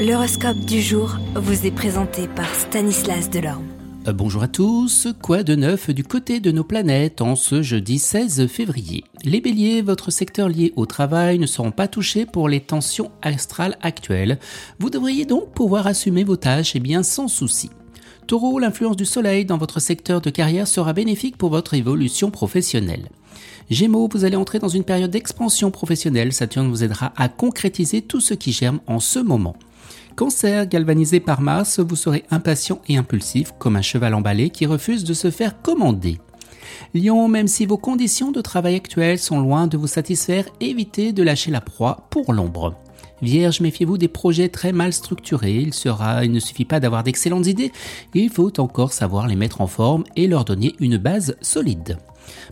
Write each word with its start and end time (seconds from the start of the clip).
L'horoscope 0.00 0.60
du 0.60 0.80
jour 0.80 1.18
vous 1.34 1.66
est 1.66 1.70
présenté 1.70 2.26
par 2.26 2.48
Stanislas 2.54 3.28
Delorme. 3.28 3.66
Euh, 4.08 4.14
bonjour 4.14 4.42
à 4.42 4.48
tous, 4.48 5.08
quoi 5.20 5.42
de 5.42 5.54
neuf 5.54 5.90
du 5.90 6.04
côté 6.04 6.40
de 6.40 6.50
nos 6.50 6.64
planètes 6.64 7.20
en 7.20 7.36
ce 7.36 7.60
jeudi 7.60 7.98
16 7.98 8.46
février? 8.46 9.04
Les 9.24 9.42
béliers, 9.42 9.82
votre 9.82 10.10
secteur 10.10 10.48
lié 10.48 10.72
au 10.76 10.86
travail 10.86 11.38
ne 11.38 11.44
seront 11.44 11.70
pas 11.70 11.86
touchés 11.86 12.24
pour 12.24 12.48
les 12.48 12.60
tensions 12.60 13.10
astrales 13.20 13.76
actuelles. 13.82 14.38
Vous 14.78 14.88
devriez 14.88 15.26
donc 15.26 15.52
pouvoir 15.52 15.86
assumer 15.86 16.24
vos 16.24 16.36
tâches 16.36 16.74
et 16.74 16.80
bien 16.80 17.02
sans 17.02 17.28
souci. 17.28 17.68
Taureau, 18.26 18.58
l'influence 18.58 18.96
du 18.96 19.04
soleil 19.04 19.44
dans 19.44 19.58
votre 19.58 19.80
secteur 19.80 20.22
de 20.22 20.30
carrière 20.30 20.66
sera 20.66 20.94
bénéfique 20.94 21.36
pour 21.36 21.50
votre 21.50 21.74
évolution 21.74 22.30
professionnelle. 22.30 23.10
Gémeaux, 23.68 24.08
vous 24.10 24.24
allez 24.24 24.36
entrer 24.36 24.60
dans 24.60 24.68
une 24.68 24.84
période 24.84 25.10
d'expansion 25.10 25.70
professionnelle. 25.70 26.32
Saturne 26.32 26.70
vous 26.70 26.84
aidera 26.84 27.12
à 27.16 27.28
concrétiser 27.28 28.00
tout 28.00 28.20
ce 28.20 28.32
qui 28.32 28.52
germe 28.52 28.80
en 28.86 28.98
ce 28.98 29.18
moment. 29.18 29.56
Cancer, 30.20 30.66
galvanisé 30.66 31.18
par 31.18 31.40
Mars, 31.40 31.80
vous 31.80 31.96
serez 31.96 32.24
impatient 32.30 32.82
et 32.90 32.98
impulsif, 32.98 33.52
comme 33.58 33.76
un 33.76 33.80
cheval 33.80 34.12
emballé 34.12 34.50
qui 34.50 34.66
refuse 34.66 35.02
de 35.02 35.14
se 35.14 35.30
faire 35.30 35.62
commander. 35.62 36.18
Lion, 36.92 37.26
même 37.26 37.48
si 37.48 37.64
vos 37.64 37.78
conditions 37.78 38.30
de 38.30 38.42
travail 38.42 38.74
actuelles 38.74 39.18
sont 39.18 39.40
loin 39.40 39.66
de 39.66 39.78
vous 39.78 39.86
satisfaire, 39.86 40.44
évitez 40.60 41.14
de 41.14 41.22
lâcher 41.22 41.50
la 41.50 41.62
proie 41.62 42.06
pour 42.10 42.34
l'ombre. 42.34 42.74
Vierge, 43.22 43.62
méfiez-vous 43.62 43.96
des 43.96 44.08
projets 44.08 44.50
très 44.50 44.72
mal 44.72 44.92
structurés. 44.92 45.56
Il, 45.56 45.70
il 46.22 46.32
ne 46.32 46.38
suffit 46.38 46.66
pas 46.66 46.80
d'avoir 46.80 47.02
d'excellentes 47.02 47.46
idées, 47.46 47.72
il 48.12 48.28
faut 48.28 48.60
encore 48.60 48.92
savoir 48.92 49.26
les 49.26 49.36
mettre 49.36 49.62
en 49.62 49.68
forme 49.68 50.04
et 50.16 50.26
leur 50.26 50.44
donner 50.44 50.74
une 50.80 50.98
base 50.98 51.34
solide. 51.40 51.96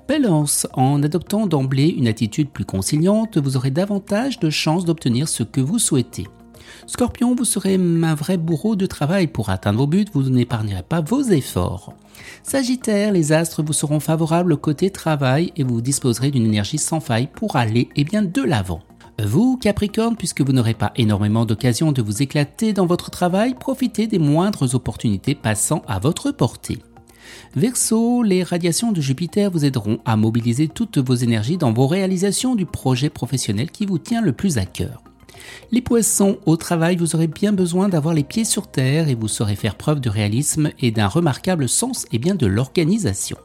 Balance, 0.09 0.67
en 0.73 1.03
adoptant 1.03 1.47
d'emblée 1.47 1.89
une 1.89 2.09
attitude 2.09 2.49
plus 2.49 2.65
conciliante, 2.65 3.37
vous 3.37 3.59
aurez 3.59 3.71
davantage 3.71 4.39
de 4.39 4.49
chances 4.49 4.87
d'obtenir 4.87 5.29
ce 5.29 5.43
que 5.43 5.61
vous 5.61 5.79
souhaitez. 5.79 6.29
Scorpion, 6.87 7.35
vous 7.35 7.45
serez 7.45 7.75
un 7.75 8.15
vrai 8.15 8.37
bourreau 8.37 8.77
de 8.77 8.87
travail 8.87 9.27
pour 9.27 9.51
atteindre 9.51 9.79
vos 9.79 9.87
buts, 9.87 10.07
vous 10.13 10.23
n'épargnerez 10.31 10.83
pas 10.83 11.01
vos 11.01 11.23
efforts. 11.23 11.95
Sagittaire, 12.43 13.13
les 13.13 13.33
astres 13.33 13.63
vous 13.63 13.73
seront 13.73 14.01
favorables 14.01 14.57
côté 14.57 14.91
travail 14.91 15.53
et 15.57 15.65
vous 15.65 15.81
disposerez 15.81 16.31
d'une 16.31 16.47
énergie 16.47 16.79
sans 16.79 17.01
faille 17.01 17.29
pour 17.33 17.57
aller 17.57 17.89
eh 17.97 18.05
bien 18.05 18.23
de 18.23 18.43
l'avant. 18.43 18.81
Vous, 19.25 19.57
Capricorne, 19.57 20.17
puisque 20.17 20.43
vous 20.43 20.53
n'aurez 20.53 20.75
pas 20.75 20.93
énormément 20.95 21.45
d'occasions 21.45 21.91
de 21.91 22.03
vous 22.03 22.23
éclater 22.23 22.73
dans 22.73 22.87
votre 22.87 23.11
travail, 23.11 23.55
profitez 23.55 24.07
des 24.07 24.21
moindres 24.21 24.75
opportunités 24.75 25.35
passant 25.35 25.83
à 25.89 25.99
votre 25.99 26.31
portée. 26.31 26.79
Verseau, 27.57 28.23
les 28.23 28.45
radiations 28.45 28.93
de 28.93 29.01
Jupiter 29.01 29.51
vous 29.51 29.65
aideront 29.65 29.99
à 30.05 30.17
mobiliser 30.17 30.69
toutes 30.69 30.99
vos 30.99 31.15
énergies 31.15 31.57
dans 31.57 31.73
vos 31.73 31.87
réalisations 31.87 32.55
du 32.55 32.65
projet 32.65 33.11
professionnel 33.11 33.71
qui 33.71 33.87
vous 33.87 33.99
tient 33.99 34.23
le 34.23 34.33
plus 34.33 34.59
à 34.59 34.65
cœur. 34.65 35.03
Les 35.71 35.81
poissons, 35.81 36.39
au 36.47 36.57
travail, 36.57 36.97
vous 36.97 37.15
aurez 37.15 37.27
bien 37.27 37.53
besoin 37.53 37.89
d'avoir 37.89 38.15
les 38.15 38.25
pieds 38.25 38.45
sur 38.45 38.67
terre 38.67 39.09
et 39.09 39.15
vous 39.15 39.29
saurez 39.29 39.57
faire 39.57 39.75
preuve 39.77 40.01
de 40.01 40.11
réalisme 40.11 40.71
et 40.81 40.91
d'un 40.91 41.09
remarquable 41.09 41.69
sens 41.69 42.07
et 42.13 42.19
bien 42.19 42.35
de 42.35 42.47
l'organisation. 42.47 43.37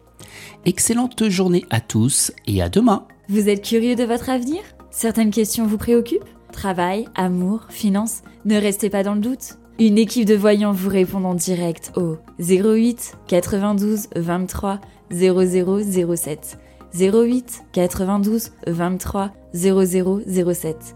Excellente 0.66 1.28
journée 1.30 1.66
à 1.70 1.82
tous 1.82 2.32
et 2.48 2.62
à 2.62 2.70
demain. 2.70 3.06
Vous 3.30 3.50
êtes 3.50 3.64
curieux 3.64 3.96
de 3.96 4.04
votre 4.04 4.30
avenir? 4.30 4.62
Certaines 4.92 5.32
questions 5.32 5.66
vous 5.66 5.78
préoccupent? 5.78 6.24
Travail, 6.52 7.08
amour, 7.16 7.66
finances 7.70 8.22
Ne 8.46 8.58
restez 8.58 8.90
pas 8.90 9.04
dans 9.04 9.16
le 9.16 9.22
doute. 9.22 9.58
Une 9.80 9.98
équipe 9.98 10.26
de 10.26 10.36
voyants 10.36 10.72
vous 10.72 10.90
répond 10.90 11.24
en 11.24 11.34
direct 11.34 11.92
au 11.96 12.18
08 12.40 13.18
92 13.28 14.08
23 14.16 14.80
0007. 15.12 16.60
08 16.96 17.64
92 17.72 18.52
23 18.68 19.32
0007. 19.54 20.96